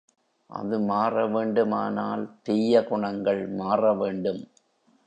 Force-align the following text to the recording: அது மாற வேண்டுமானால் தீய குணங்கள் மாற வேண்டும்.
அது 0.49 0.77
மாற 0.81 1.25
வேண்டுமானால் 1.27 2.23
தீய 2.43 2.83
குணங்கள் 2.83 3.47
மாற 3.55 3.93
வேண்டும். 3.93 4.43